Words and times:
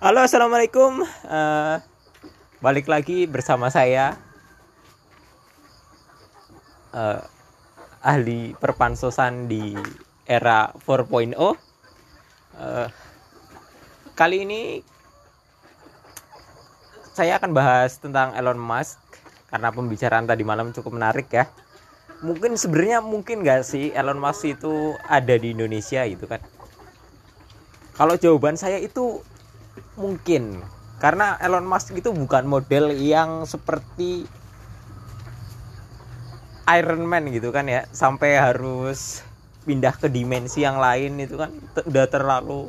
Halo, 0.00 0.24
assalamualaikum. 0.24 1.04
Uh, 1.28 1.76
balik 2.64 2.88
lagi 2.88 3.28
bersama 3.28 3.68
saya, 3.68 4.16
uh, 6.96 7.20
ahli 8.00 8.56
perpansosan 8.56 9.44
di 9.44 9.76
era 10.24 10.72
4.0. 10.88 11.36
Uh, 11.36 11.52
kali 14.16 14.48
ini 14.48 14.80
saya 17.12 17.36
akan 17.36 17.52
bahas 17.52 18.00
tentang 18.00 18.32
Elon 18.32 18.56
Musk 18.56 19.04
karena 19.52 19.68
pembicaraan 19.68 20.24
tadi 20.24 20.48
malam 20.48 20.72
cukup 20.72 20.96
menarik 20.96 21.28
ya. 21.28 21.44
Mungkin 22.24 22.56
sebenarnya 22.56 23.04
mungkin 23.04 23.44
gak 23.44 23.68
sih 23.68 23.92
Elon 23.92 24.16
Musk 24.16 24.48
itu 24.48 24.96
ada 25.04 25.36
di 25.36 25.52
Indonesia 25.52 26.08
gitu 26.08 26.24
kan? 26.24 26.40
Kalau 28.00 28.16
jawaban 28.16 28.56
saya 28.56 28.80
itu 28.80 29.20
mungkin. 29.96 30.62
Karena 31.00 31.40
Elon 31.40 31.64
Musk 31.64 31.96
itu 31.96 32.12
bukan 32.12 32.44
model 32.44 32.92
yang 32.92 33.48
seperti 33.48 34.28
Iron 36.68 37.08
Man 37.08 37.32
gitu 37.32 37.50
kan 37.50 37.66
ya. 37.66 37.88
Sampai 37.90 38.36
harus 38.36 39.24
pindah 39.64 39.96
ke 39.96 40.08
dimensi 40.08 40.64
yang 40.64 40.80
lain 40.80 41.20
itu 41.20 41.36
kan 41.36 41.52
udah 41.84 42.06
terlalu 42.08 42.68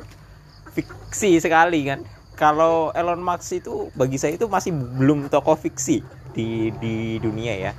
fiksi 0.72 1.38
sekali 1.38 1.86
kan. 1.88 2.00
Kalau 2.34 2.90
Elon 2.96 3.20
Musk 3.20 3.60
itu 3.60 3.92
bagi 3.92 4.16
saya 4.16 4.40
itu 4.40 4.48
masih 4.48 4.72
belum 4.72 5.28
tokoh 5.28 5.54
fiksi 5.54 6.00
di 6.32 6.72
di 6.80 7.20
dunia 7.20 7.70
ya. 7.70 7.72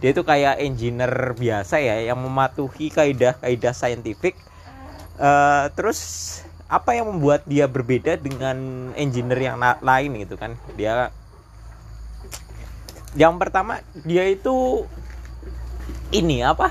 Dia 0.00 0.16
itu 0.16 0.24
kayak 0.24 0.56
engineer 0.64 1.36
biasa 1.36 1.76
ya 1.76 2.00
yang 2.00 2.16
mematuhi 2.24 2.88
kaidah 2.88 3.36
kaidah 3.36 3.76
saintifik. 3.76 4.32
Uh, 5.20 5.68
terus 5.76 6.00
apa 6.70 6.94
yang 6.94 7.10
membuat 7.10 7.42
dia 7.50 7.66
berbeda 7.66 8.14
dengan 8.14 8.90
engineer 8.94 9.50
yang 9.52 9.58
lain 9.58 10.10
gitu 10.22 10.38
kan? 10.38 10.54
Dia 10.78 11.10
yang 13.18 13.42
pertama 13.42 13.82
dia 14.06 14.30
itu 14.30 14.86
ini 16.14 16.46
apa? 16.46 16.70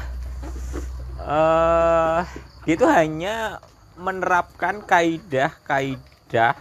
Uh, 1.19 2.23
dia 2.63 2.73
itu 2.79 2.87
hanya 2.87 3.59
menerapkan 3.99 4.79
kaidah-kaidah 4.87 6.55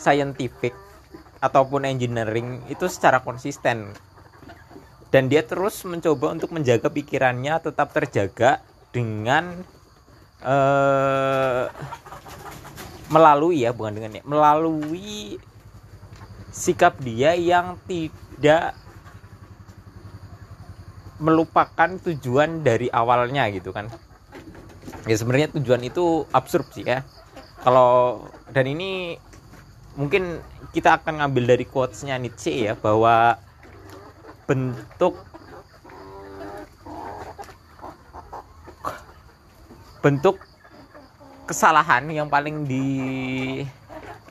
scientific 0.00 0.72
ataupun 1.44 1.84
engineering 1.84 2.64
itu 2.72 2.88
secara 2.88 3.20
konsisten. 3.20 3.92
Dan 5.12 5.28
dia 5.28 5.44
terus 5.44 5.84
mencoba 5.84 6.32
untuk 6.32 6.50
menjaga 6.56 6.88
pikirannya 6.88 7.60
tetap 7.60 7.92
terjaga 7.92 8.64
dengan 8.90 9.62
uh, 10.42 11.70
melalui 13.14 13.62
ya 13.62 13.70
bukan 13.70 13.94
dengan 13.94 14.18
ya 14.18 14.22
melalui 14.26 15.38
sikap 16.50 16.98
dia 16.98 17.38
yang 17.38 17.78
tidak 17.86 18.74
melupakan 21.22 21.94
tujuan 22.10 22.66
dari 22.66 22.90
awalnya 22.90 23.46
gitu 23.54 23.70
kan. 23.70 23.86
Ya 25.06 25.14
sebenarnya 25.14 25.54
tujuan 25.54 25.82
itu 25.86 26.26
absurd 26.34 26.66
sih 26.74 26.82
ya. 26.82 27.06
Kalau 27.62 28.26
dan 28.50 28.66
ini 28.66 29.16
mungkin 29.94 30.42
kita 30.74 30.98
akan 30.98 31.22
ngambil 31.22 31.54
dari 31.54 31.64
quotesnya 31.70 32.18
Nietzsche 32.18 32.66
ya 32.66 32.74
bahwa 32.74 33.38
bentuk 34.44 35.16
bentuk 40.04 40.36
kesalahan 41.44 42.08
yang 42.08 42.32
paling 42.32 42.64
di 42.64 42.86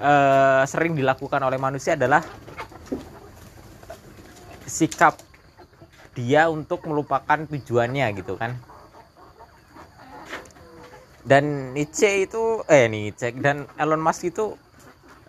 uh, 0.01 0.61
sering 0.65 0.97
dilakukan 0.97 1.41
oleh 1.45 1.61
manusia 1.61 1.93
adalah 1.93 2.25
sikap 4.65 5.17
dia 6.17 6.49
untuk 6.49 6.85
melupakan 6.89 7.45
tujuannya 7.45 8.05
gitu 8.17 8.37
kan. 8.37 8.57
Dan 11.23 11.71
Nietzsche 11.71 12.27
itu 12.27 12.61
eh 12.67 12.91
Nietzsche 12.91 13.31
dan 13.39 13.69
Elon 13.79 14.01
Musk 14.01 14.27
itu 14.27 14.59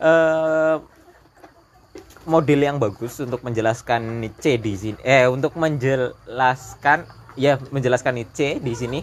uh, 0.02 0.76
model 2.24 2.60
yang 2.64 2.76
bagus 2.80 3.20
untuk 3.20 3.44
menjelaskan 3.44 4.24
Nietzsche 4.24 4.56
di 4.56 4.74
sini 4.74 4.98
eh 5.04 5.28
untuk 5.28 5.54
menjelaskan 5.60 7.04
ya 7.38 7.60
menjelaskan 7.70 8.16
Nietzsche 8.16 8.58
di 8.58 8.72
sini. 8.74 9.00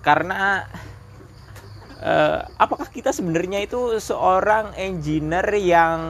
Karena 0.00 0.66
uh, 2.00 2.48
apakah 2.56 2.88
kita 2.88 3.12
sebenarnya 3.12 3.64
itu 3.64 4.00
seorang 4.00 4.72
engineer 4.76 5.46
yang 5.56 6.00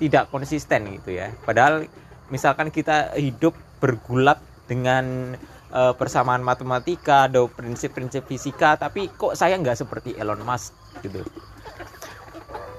tidak 0.00 0.32
konsisten 0.32 0.98
gitu 0.98 1.16
ya? 1.16 1.32
Padahal 1.44 1.86
misalkan 2.32 2.72
kita 2.72 3.16
hidup 3.16 3.54
bergulat 3.78 4.40
dengan 4.68 5.36
uh, 5.72 5.94
persamaan 5.96 6.44
matematika 6.44 7.28
atau 7.28 7.48
prinsip-prinsip 7.48 8.24
fisika 8.28 8.76
tapi 8.76 9.08
kok 9.12 9.36
saya 9.36 9.56
nggak 9.56 9.78
seperti 9.78 10.16
Elon 10.16 10.42
Musk 10.44 10.74
gitu? 11.04 11.24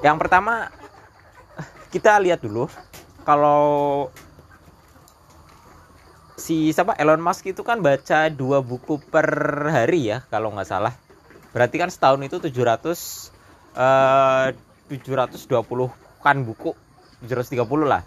Yang 0.05 0.17
pertama 0.21 0.69
kita 1.89 2.21
lihat 2.21 2.39
dulu 2.45 2.69
kalau 3.25 4.07
si 6.39 6.71
siapa 6.71 6.95
Elon 6.95 7.19
Musk 7.19 7.51
itu 7.51 7.61
kan 7.67 7.83
baca 7.83 8.31
dua 8.31 8.63
buku 8.63 9.01
per 9.11 9.27
hari 9.67 10.07
ya 10.07 10.23
kalau 10.31 10.55
nggak 10.55 10.69
salah 10.69 10.95
berarti 11.49 11.75
kan 11.81 11.89
setahun 11.89 12.21
itu 12.21 12.37
700 12.37 13.33
uh, 13.73 14.47
720 14.89 15.45
kan 16.21 16.37
buku 16.45 16.71
730 17.25 17.65
lah. 17.85 18.03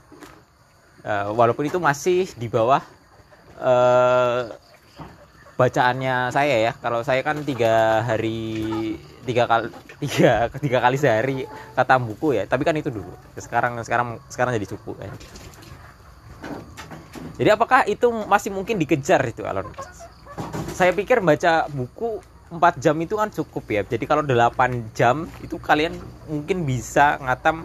Uh, 1.03 1.35
walaupun 1.35 1.67
itu 1.67 1.83
masih 1.83 2.31
di 2.39 2.47
bawah 2.47 2.79
uh, 3.59 4.55
bacaannya 5.59 6.31
saya 6.31 6.71
ya. 6.71 6.73
Kalau 6.79 7.03
saya 7.03 7.27
kan 7.27 7.43
tiga 7.43 8.07
hari 8.07 8.95
tiga 9.27 9.47
kali 9.51 9.71
tiga 10.03 10.47
tiga 10.63 10.79
kali 10.79 10.97
sehari 10.99 11.47
kata 11.75 11.99
buku 11.99 12.39
ya. 12.39 12.47
Tapi 12.47 12.63
kan 12.63 12.79
itu 12.79 12.91
dulu. 12.91 13.11
Sekarang 13.35 13.83
sekarang 13.83 14.23
sekarang 14.31 14.55
jadi 14.55 14.69
cukup 14.71 15.03
ya. 15.03 15.11
jadi 17.41 17.57
apakah 17.57 17.89
itu 17.89 18.07
masih 18.29 18.53
mungkin 18.53 18.77
dikejar 18.77 19.25
itu 19.25 19.43
Elon 19.43 19.73
saya 20.73 20.93
pikir 20.97 21.21
baca 21.21 21.69
buku 21.69 22.23
4 22.53 22.85
jam 22.85 22.97
itu 23.01 23.17
kan 23.17 23.33
cukup 23.33 23.65
ya. 23.73 23.81
Jadi 23.81 24.05
kalau 24.05 24.21
8 24.21 24.93
jam 24.93 25.25
itu 25.41 25.57
kalian 25.57 25.97
mungkin 26.29 26.69
bisa 26.69 27.17
ngatam 27.25 27.65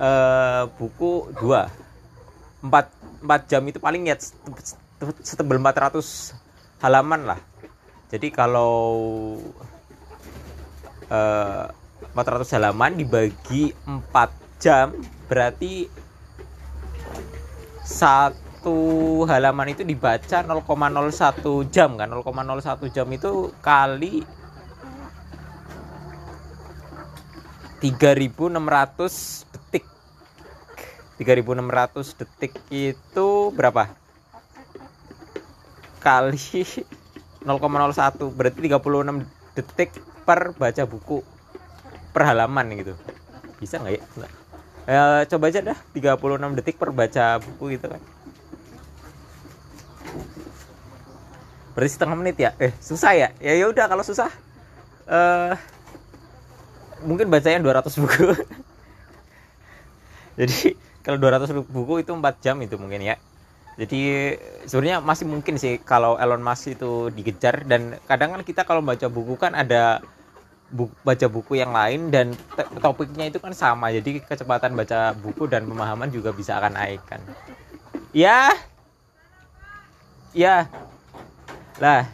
uh, 0.00 0.64
buku 0.80 1.28
2 1.36 2.64
4, 2.64 3.28
4 3.28 3.50
jam 3.50 3.62
itu 3.68 3.76
paling 3.76 4.08
ya 4.08 4.16
setebal 5.20 5.60
400 5.60 6.00
halaman 6.80 7.28
lah. 7.28 7.40
Jadi 8.08 8.30
kalau 8.32 8.96
uh, 11.10 11.66
eh, 11.68 12.14
400 12.16 12.56
halaman 12.56 12.96
dibagi 12.96 13.76
4 13.84 14.62
jam 14.62 14.96
berarti 15.28 15.90
satu 17.84 18.45
satu 18.66 19.22
halaman 19.30 19.70
itu 19.70 19.86
dibaca 19.86 20.42
0,01 20.42 21.70
jam 21.70 21.94
kan? 21.94 22.10
0,01 22.10 22.90
jam 22.90 23.06
itu 23.14 23.54
kali 23.62 24.26
3600 27.78 29.46
detik. 29.54 29.86
3600 31.22 32.18
detik 32.18 32.58
itu 32.74 33.54
berapa? 33.54 33.86
kali 36.02 36.66
0,01 37.46 37.46
berarti 38.34 38.58
36 38.66 39.62
detik 39.62 39.90
per 40.26 40.58
baca 40.58 40.82
buku. 40.90 41.22
Per 42.10 42.22
halaman 42.26 42.66
gitu. 42.74 42.98
Bisa 43.62 43.78
nggak 43.78 43.94
ya? 43.94 44.02
E, 44.90 44.96
coba 45.30 45.54
aja 45.54 45.62
dah 45.62 45.78
36 45.94 46.58
detik 46.58 46.82
per 46.82 46.90
baca 46.90 47.38
buku 47.38 47.78
gitu 47.78 47.94
kan 47.94 48.02
berarti 51.76 51.92
setengah 51.92 52.16
menit 52.16 52.40
ya? 52.40 52.56
Eh 52.56 52.72
susah 52.80 53.12
ya? 53.12 53.28
Ya 53.36 53.52
ya 53.52 53.68
udah 53.68 53.84
kalau 53.84 54.00
susah 54.00 54.32
uh, 55.12 55.52
mungkin 57.04 57.28
bacanya 57.28 57.60
200 57.60 58.00
buku. 58.00 58.32
Jadi 60.40 60.72
kalau 61.04 61.20
200 61.20 61.52
buku 61.68 62.00
itu 62.00 62.16
4 62.16 62.24
jam 62.40 62.56
itu 62.64 62.80
mungkin 62.80 63.04
ya. 63.04 63.20
Jadi 63.76 64.32
sebenarnya 64.64 65.04
masih 65.04 65.28
mungkin 65.28 65.60
sih 65.60 65.76
kalau 65.84 66.16
Elon 66.16 66.40
Musk 66.40 66.80
itu 66.80 67.12
dikejar 67.12 67.68
dan 67.68 68.00
kadang 68.08 68.32
kan 68.32 68.40
kita 68.40 68.64
kalau 68.64 68.80
baca 68.80 69.12
buku 69.12 69.36
kan 69.36 69.52
ada 69.52 70.00
bu 70.66 70.90
baca 71.06 71.30
buku 71.30 71.60
yang 71.60 71.70
lain 71.70 72.08
dan 72.08 72.32
topiknya 72.80 73.28
itu 73.28 73.36
kan 73.36 73.52
sama. 73.52 73.92
Jadi 73.92 74.24
kecepatan 74.24 74.72
baca 74.72 75.12
buku 75.12 75.44
dan 75.44 75.68
pemahaman 75.68 76.08
juga 76.08 76.32
bisa 76.32 76.56
akan 76.56 76.72
naik 76.72 77.04
kan. 77.04 77.20
Ya? 78.16 78.48
Ya 80.32 80.72
lah 81.76 82.08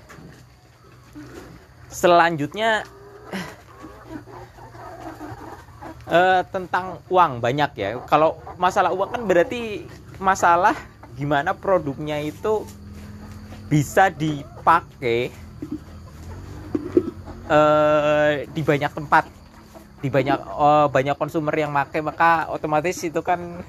uh, 6.13 6.43
tentang 6.53 7.01
uang 7.09 7.41
banyak 7.41 7.71
ya. 7.79 7.89
Kalau 8.05 8.39
masalah 8.61 8.93
uang 8.93 9.09
kan 9.17 9.23
berarti 9.25 9.89
masalah 10.21 10.77
gimana 11.17 11.57
produknya 11.57 12.21
itu 12.21 12.65
bisa 13.69 14.13
dipakai 14.13 15.33
uh, 17.49 18.45
di 18.53 18.63
banyak 18.63 18.93
tempat. 18.93 19.25
Di 20.03 20.11
banyak 20.11 20.39
uh, 20.43 20.87
banyak 20.91 21.17
konsumer 21.17 21.55
yang 21.55 21.73
pakai 21.73 22.03
maka 22.03 22.51
otomatis 22.51 22.99
itu 23.07 23.23
kan 23.23 23.63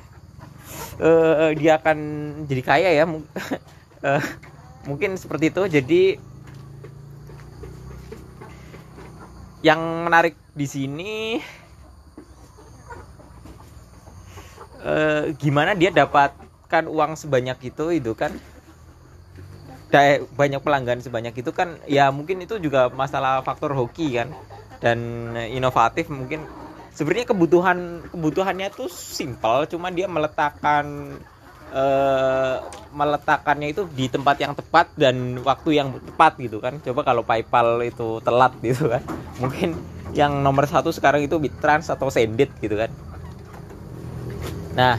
uh, 1.00 1.54
dia 1.54 1.80
akan 1.80 1.98
jadi 2.50 2.64
kaya 2.66 2.90
ya. 2.92 3.06
Uh, 3.06 4.24
mungkin 4.88 5.16
seperti 5.16 5.52
itu. 5.52 5.64
Jadi 5.68 6.04
yang 9.64 9.80
menarik 10.08 10.36
di 10.52 10.68
sini 10.68 11.40
uh, 14.84 15.32
gimana 15.40 15.72
dia 15.74 15.90
dapatkan 15.90 16.84
uang 16.88 17.16
sebanyak 17.16 17.58
itu 17.64 17.86
itu 17.96 18.12
kan? 18.14 18.36
Banyak 20.34 20.66
pelanggan 20.66 21.06
sebanyak 21.06 21.38
itu 21.38 21.54
kan 21.54 21.78
ya 21.86 22.10
mungkin 22.10 22.42
itu 22.42 22.58
juga 22.58 22.90
masalah 22.90 23.46
faktor 23.46 23.78
hoki 23.78 24.18
kan? 24.18 24.34
Dan 24.84 25.32
inovatif 25.54 26.12
mungkin. 26.12 26.44
Sebenarnya 26.94 27.34
kebutuhan 27.34 28.06
kebutuhannya 28.14 28.70
tuh 28.70 28.86
simpel 28.86 29.66
cuma 29.66 29.90
dia 29.90 30.06
meletakkan 30.06 31.18
uh, 31.74 32.62
meletakkannya 32.94 33.74
itu 33.74 33.90
di 33.90 34.06
tempat 34.08 34.38
yang 34.38 34.54
tepat 34.54 34.94
dan 34.94 35.42
waktu 35.42 35.82
yang 35.82 35.98
tepat 35.98 36.38
gitu 36.40 36.62
kan. 36.62 36.78
Coba 36.80 37.02
kalau 37.02 37.26
PayPal 37.26 37.82
itu 37.84 38.22
telat 38.22 38.54
gitu 38.62 38.94
kan. 38.94 39.02
Mungkin 39.42 39.76
yang 40.14 40.46
nomor 40.46 40.70
satu 40.70 40.94
sekarang 40.94 41.26
itu 41.26 41.42
Bitrans 41.42 41.90
atau 41.90 42.14
Sendit 42.14 42.54
gitu 42.62 42.78
kan. 42.78 42.94
Nah. 44.78 44.96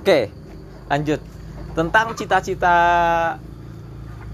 Oke 0.00 0.28
lanjut. 0.90 1.20
Tentang 1.70 2.12
cita-cita 2.18 2.76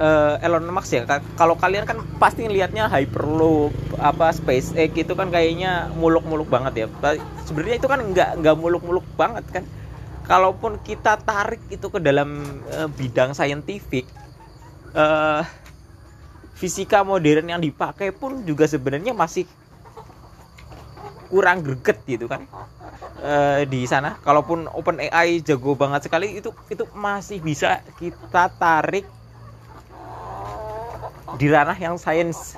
uh, 0.01 0.37
Elon 0.45 0.69
Musk 0.69 0.93
ya 0.93 1.03
kalau 1.37 1.57
kalian 1.57 1.89
kan 1.89 2.01
pasti 2.21 2.45
ngelihatnya 2.45 2.89
Hyperloop 2.89 3.73
apa 4.01 4.33
SpaceX 4.33 4.93
itu 4.93 5.13
kan 5.17 5.29
kayaknya 5.33 5.91
muluk-muluk 5.97 6.49
banget 6.49 6.85
ya. 6.85 7.17
Sebenarnya 7.49 7.77
itu 7.81 7.89
kan 7.89 8.01
nggak 8.01 8.31
nggak 8.41 8.57
muluk-muluk 8.57 9.05
banget 9.17 9.45
kan. 9.53 9.65
Kalaupun 10.27 10.83
kita 10.83 11.23
tarik 11.23 11.63
itu 11.71 11.87
ke 11.87 12.03
dalam 12.03 12.43
uh, 12.75 12.91
bidang 12.91 13.31
saintifik 13.31 14.11
uh, 14.99 15.47
fisika 16.59 17.07
modern 17.07 17.47
yang 17.47 17.61
dipakai 17.63 18.11
pun 18.11 18.43
juga 18.43 18.67
sebenarnya 18.67 19.15
masih 19.15 19.47
kurang 21.27 21.63
greget 21.63 22.03
gitu 22.11 22.27
kan 22.27 22.43
uh, 23.23 23.63
di 23.71 23.87
sana. 23.87 24.19
Kalaupun 24.19 24.67
Open 24.75 24.99
AI 24.99 25.47
jago 25.47 25.79
banget 25.79 26.11
sekali 26.11 26.43
itu 26.43 26.51
itu 26.75 26.85
masih 26.97 27.39
bisa 27.39 27.87
kita 27.95 28.51
tarik 28.59 29.07
di 31.35 31.47
ranah 31.51 31.75
yang 31.75 31.99
sains. 31.99 32.55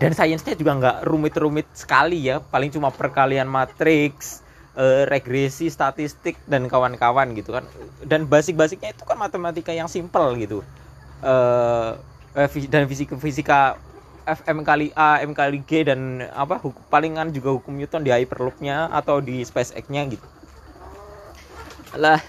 Dan 0.00 0.16
sainsnya 0.16 0.56
juga 0.56 0.72
nggak 0.80 0.96
rumit-rumit 1.04 1.68
sekali 1.76 2.32
ya. 2.32 2.40
Paling 2.40 2.72
cuma 2.72 2.88
perkalian 2.88 3.44
matriks 3.44 4.40
e, 4.72 5.04
regresi 5.04 5.68
statistik 5.68 6.40
dan 6.48 6.64
kawan-kawan 6.72 7.36
gitu 7.36 7.52
kan. 7.52 7.68
Dan 8.00 8.24
basic-basicnya 8.24 8.96
itu 8.96 9.04
kan 9.04 9.20
matematika 9.20 9.76
yang 9.76 9.92
simple 9.92 10.32
gitu. 10.40 10.64
E, 11.20 11.34
dan 12.72 12.88
fisika 12.88 13.14
fisika 13.20 13.60
FM 14.24 14.64
kali 14.64 14.88
A, 14.96 15.20
M 15.20 15.36
kali 15.36 15.60
G 15.66 15.84
dan 15.84 16.24
apa 16.32 16.62
palingan 16.88 17.34
juga 17.34 17.52
hukum 17.52 17.76
Newton 17.76 18.06
di 18.06 18.14
Hyperloopnya 18.14 18.88
atau 18.88 19.20
di 19.20 19.44
SpaceX-nya 19.44 20.08
gitu. 20.08 20.26
Lah 21.98 22.22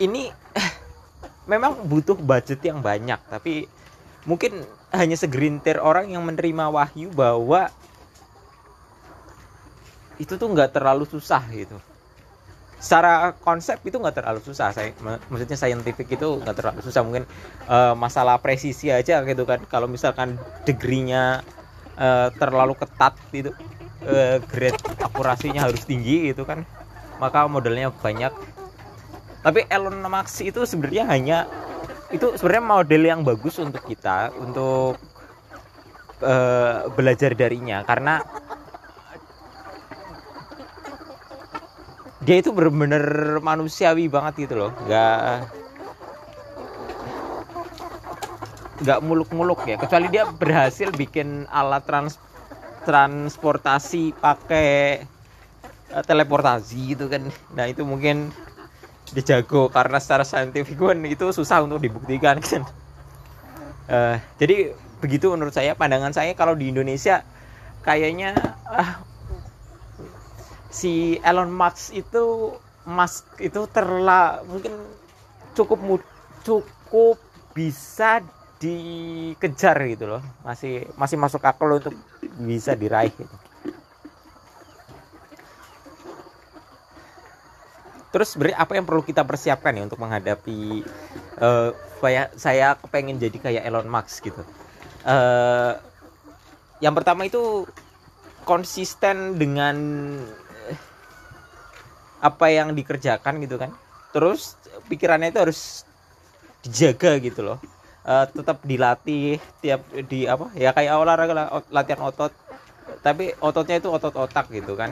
ini 0.00 0.32
memang 1.52 1.84
butuh 1.86 2.16
budget 2.16 2.64
yang 2.64 2.80
banyak 2.80 3.20
tapi 3.28 3.68
mungkin 4.24 4.64
hanya 4.90 5.14
segelintir 5.14 5.78
orang 5.80 6.10
yang 6.10 6.24
menerima 6.26 6.68
wahyu 6.72 7.08
bahwa 7.14 7.70
itu 10.20 10.36
tuh 10.36 10.48
nggak 10.52 10.76
terlalu 10.76 11.08
susah 11.08 11.40
gitu. 11.48 11.80
Secara 12.80 13.36
konsep 13.40 13.80
itu 13.84 13.96
nggak 13.96 14.20
terlalu 14.20 14.40
susah 14.44 14.72
saya 14.72 14.92
maksudnya 15.28 15.56
scientific 15.56 16.04
itu 16.12 16.28
nggak 16.44 16.56
terlalu 16.58 16.80
susah. 16.84 17.00
Mungkin 17.00 17.24
uh, 17.70 17.96
masalah 17.96 18.36
presisi 18.36 18.92
aja 18.92 19.24
gitu 19.24 19.48
kan. 19.48 19.64
Kalau 19.64 19.88
misalkan 19.88 20.36
degree-nya 20.68 21.40
uh, 21.96 22.28
terlalu 22.36 22.76
ketat 22.76 23.16
itu 23.32 23.52
uh, 24.04 24.36
grade 24.44 24.80
akurasinya 25.00 25.68
harus 25.68 25.84
tinggi 25.84 26.32
gitu 26.32 26.48
kan 26.48 26.64
maka 27.20 27.44
modelnya 27.44 27.92
banyak 27.92 28.32
tapi 29.40 29.64
Elon 29.72 30.04
Musk 30.04 30.44
itu 30.44 30.68
sebenarnya 30.68 31.04
hanya 31.08 31.38
itu 32.10 32.36
sebenarnya 32.36 32.64
model 32.66 33.02
yang 33.06 33.20
bagus 33.22 33.56
untuk 33.62 33.80
kita 33.86 34.34
untuk 34.36 35.00
uh, 36.20 36.90
belajar 36.92 37.32
darinya. 37.32 37.80
Karena 37.86 38.20
dia 42.20 42.36
itu 42.36 42.52
benar-benar 42.52 43.38
manusiawi 43.40 44.12
banget 44.12 44.48
gitu 44.48 44.54
loh. 44.60 44.72
Nggak 44.84 45.48
nggak 48.84 48.98
muluk-muluk 49.04 49.64
ya. 49.64 49.80
Kecuali 49.80 50.06
dia 50.12 50.28
berhasil 50.28 50.92
bikin 50.92 51.48
alat 51.48 51.84
trans 51.88 52.20
transportasi 52.84 54.16
pakai 54.20 55.04
uh, 55.96 56.04
teleportasi 56.04 56.96
gitu 56.96 57.08
kan. 57.08 57.28
Nah 57.56 57.64
itu 57.68 57.88
mungkin 57.88 58.28
dia 59.10 59.24
jago 59.26 59.66
karena 59.70 59.98
secara 59.98 60.22
saintifik 60.22 60.78
kan 60.78 60.98
itu 61.06 61.34
susah 61.34 61.66
untuk 61.66 61.82
dibuktikan 61.82 62.38
kan 62.38 62.62
uh, 63.90 64.16
jadi 64.38 64.74
begitu 65.02 65.32
menurut 65.32 65.50
saya 65.50 65.74
pandangan 65.74 66.14
saya 66.14 66.36
kalau 66.38 66.54
di 66.54 66.70
Indonesia 66.70 67.26
kayaknya 67.82 68.36
uh, 68.70 69.02
si 70.70 71.18
Elon 71.26 71.50
Musk 71.50 71.96
itu 71.96 72.54
Musk 72.86 73.26
itu 73.42 73.66
terla 73.74 74.40
mungkin 74.46 74.72
cukup 75.52 76.00
cukup 76.46 77.18
bisa 77.52 78.22
dikejar 78.60 79.76
gitu 79.88 80.04
loh 80.06 80.22
masih 80.46 80.86
masih 80.94 81.16
masuk 81.18 81.42
akal 81.42 81.80
untuk 81.80 81.96
bisa 82.38 82.76
diraih 82.76 83.10
gitu. 83.10 83.36
Terus 88.10 88.34
beri 88.34 88.50
apa 88.54 88.74
yang 88.74 88.86
perlu 88.86 89.06
kita 89.06 89.22
persiapkan 89.22 89.70
ya 89.78 89.86
untuk 89.86 90.02
menghadapi 90.02 90.82
uh, 91.38 91.70
saya 92.02 92.26
saya 92.34 92.74
kepengen 92.74 93.22
jadi 93.22 93.38
kayak 93.38 93.62
Elon 93.66 93.86
Musk 93.86 94.26
gitu? 94.26 94.42
Uh, 95.06 95.78
yang 96.82 96.92
pertama 96.92 97.24
itu 97.24 97.64
konsisten 98.42 99.38
dengan 99.38 99.76
apa 102.20 102.46
yang 102.50 102.74
dikerjakan 102.74 103.38
gitu 103.46 103.56
kan. 103.56 103.70
Terus 104.10 104.58
pikirannya 104.90 105.30
itu 105.30 105.40
harus 105.40 105.60
dijaga 106.66 107.16
gitu 107.22 107.46
loh. 107.46 107.58
Uh, 108.00 108.24
tetap 108.32 108.64
dilatih 108.64 109.36
tiap 109.60 109.84
di 110.08 110.24
apa 110.24 110.50
ya 110.56 110.74
kayak 110.74 110.98
olahraga 110.98 111.62
latihan 111.70 112.10
otot. 112.10 112.34
Tapi 113.06 113.38
ototnya 113.38 113.78
itu 113.78 113.86
otot 113.86 114.12
otak 114.18 114.50
gitu 114.50 114.74
kan 114.74 114.90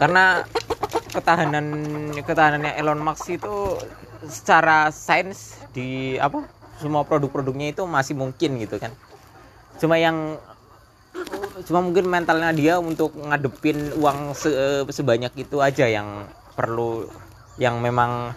karena 0.00 0.48
ketahanan 1.12 1.66
ketahanannya 2.24 2.72
Elon 2.80 3.04
Musk 3.04 3.36
itu 3.36 3.76
secara 4.24 4.88
sains 4.88 5.60
di 5.76 6.16
apa 6.16 6.48
semua 6.80 7.04
produk-produknya 7.04 7.76
itu 7.76 7.84
masih 7.84 8.16
mungkin 8.16 8.56
gitu 8.56 8.80
kan. 8.80 8.96
Cuma 9.76 10.00
yang 10.00 10.40
cuma 11.68 11.84
mungkin 11.84 12.08
mentalnya 12.08 12.56
dia 12.56 12.80
untuk 12.80 13.12
ngadepin 13.12 13.92
uang 14.00 14.32
se 14.32 14.48
sebanyak 14.88 15.36
itu 15.36 15.60
aja 15.60 15.84
yang 15.84 16.24
perlu 16.56 17.04
yang 17.60 17.84
memang 17.84 18.32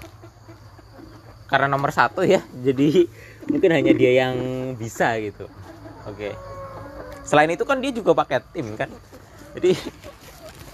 karena 1.47 1.71
nomor 1.71 1.95
satu 1.95 2.27
ya. 2.27 2.43
Jadi 2.59 3.07
mungkin 3.47 3.71
hanya 3.71 3.95
dia 3.95 4.27
yang 4.27 4.35
bisa 4.75 5.15
gitu. 5.23 5.47
Oke. 6.03 6.35
Selain 7.23 7.47
itu 7.47 7.63
kan 7.63 7.79
dia 7.79 7.95
juga 7.95 8.11
pakai 8.11 8.43
tim 8.51 8.75
kan. 8.75 8.91
Jadi 9.55 9.79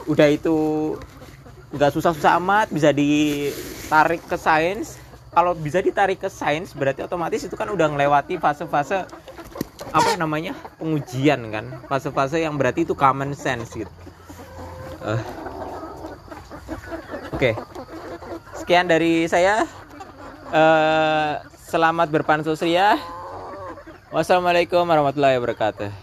udah 0.08 0.28
itu 0.32 0.58
nggak 1.76 1.92
susah-susah 1.94 2.38
amat 2.40 2.68
bisa 2.72 2.94
ditarik 2.94 4.24
ke 4.26 4.38
sains 4.40 5.02
kalau 5.30 5.54
bisa 5.54 5.84
ditarik 5.84 6.18
ke 6.18 6.30
sains 6.32 6.74
berarti 6.74 7.06
otomatis 7.06 7.46
itu 7.46 7.54
kan 7.54 7.70
udah 7.70 7.92
ngelewati 7.92 8.40
fase-fase 8.42 9.06
apa 9.90 10.10
namanya 10.18 10.54
pengujian 10.78 11.50
kan 11.50 11.66
fase-fase 11.90 12.42
yang 12.42 12.58
berarti 12.58 12.86
itu 12.86 12.94
common 12.98 13.34
sense 13.38 13.74
gitu 13.74 13.94
uh. 15.06 15.18
oke 17.34 17.38
okay. 17.38 17.54
sekian 18.58 18.90
dari 18.90 19.30
saya 19.30 19.66
Eh, 20.50 21.34
selamat 21.70 22.10
berpansus 22.10 22.58
ya. 22.66 22.98
Wassalamualaikum 24.10 24.82
warahmatullahi 24.82 25.38
wabarakatuh. 25.38 25.94